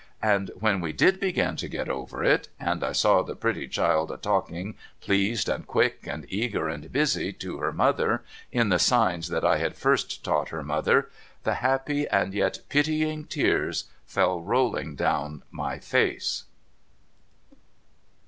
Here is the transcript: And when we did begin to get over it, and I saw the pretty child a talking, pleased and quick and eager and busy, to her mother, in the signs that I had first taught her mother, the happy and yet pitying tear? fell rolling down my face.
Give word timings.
And 0.23 0.49
when 0.55 0.81
we 0.81 0.93
did 0.93 1.19
begin 1.19 1.55
to 1.57 1.67
get 1.69 1.87
over 1.87 2.23
it, 2.23 2.47
and 2.59 2.83
I 2.83 2.91
saw 2.91 3.21
the 3.21 3.35
pretty 3.35 3.67
child 3.67 4.09
a 4.09 4.17
talking, 4.17 4.75
pleased 4.99 5.47
and 5.47 5.67
quick 5.67 6.07
and 6.07 6.25
eager 6.27 6.67
and 6.67 6.91
busy, 6.91 7.31
to 7.33 7.57
her 7.59 7.71
mother, 7.71 8.23
in 8.51 8.69
the 8.69 8.79
signs 8.79 9.27
that 9.27 9.45
I 9.45 9.59
had 9.59 9.75
first 9.77 10.23
taught 10.23 10.49
her 10.49 10.63
mother, 10.63 11.11
the 11.43 11.53
happy 11.61 12.07
and 12.07 12.33
yet 12.33 12.61
pitying 12.67 13.25
tear? 13.25 13.71
fell 14.03 14.41
rolling 14.41 14.95
down 14.95 15.43
my 15.51 15.77
face. 15.77 16.45